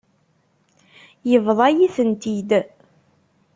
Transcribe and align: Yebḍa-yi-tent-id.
Yebḍa-yi-tent-id. 1.29 2.51